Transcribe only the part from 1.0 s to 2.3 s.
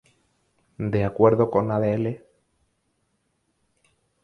acuerdo con Adl.